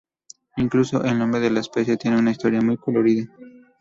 [0.57, 3.27] Incluso, el nombre de la especie tiene una historia muy colorida.